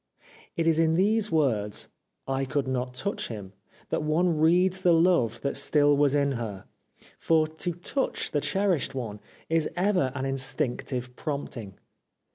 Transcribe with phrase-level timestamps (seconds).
[0.57, 1.87] It is in those words''
[2.27, 3.53] I could not touch him"
[3.91, 6.65] that one reads the love that still was in her;
[7.19, 11.77] for to touch the cherished one is ever an instinctive prompting.